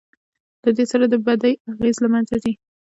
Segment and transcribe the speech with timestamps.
[0.63, 2.53] له دې سره د بدۍ اغېز له منځه ځي.